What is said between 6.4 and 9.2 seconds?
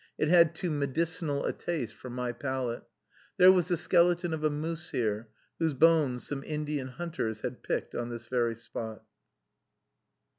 Indian hunters had picked on this very spot.